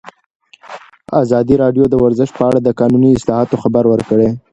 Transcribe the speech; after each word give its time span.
ازادي 1.23 1.55
راډیو 1.63 1.85
د 1.89 1.93
ورزش 2.03 2.29
په 2.37 2.41
اړه 2.49 2.59
د 2.61 2.69
قانوني 2.79 3.09
اصلاحاتو 3.13 3.55
خبر 3.63 3.83
ورکړی. 3.89 4.29